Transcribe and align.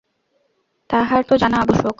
তাঁহার 0.89 1.21
তো 1.23 1.33
জানা 1.37 1.57
আবশ্যক। 1.61 1.89